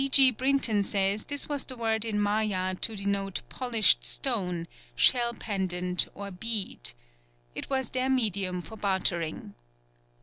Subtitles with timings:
[0.03, 0.09] _D.
[0.09, 0.31] G.
[0.31, 6.31] Brinton says this was the word in Maya to denote polished stone, shell pendant, or
[6.31, 6.93] bead.
[7.53, 9.53] It was their medium for bartering.